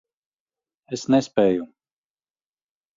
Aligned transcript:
Es 0.97 1.05
nespēju. 1.17 1.71